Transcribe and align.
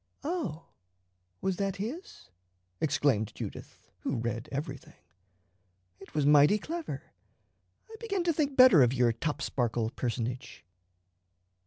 "Oh, 0.23 0.65
was 1.41 1.57
that 1.57 1.75
his?" 1.75 2.31
exclaimed 2.79 3.35
Judith, 3.35 3.91
who 3.99 4.15
read 4.15 4.49
everything. 4.51 4.95
"It 5.99 6.15
was 6.15 6.25
mighty 6.25 6.57
clever. 6.57 7.03
I 7.87 7.95
begin 7.99 8.23
to 8.23 8.33
think 8.33 8.57
better 8.57 8.81
of 8.81 8.93
your 8.95 9.13
Topsparkle 9.13 9.91
personage." 9.95 10.65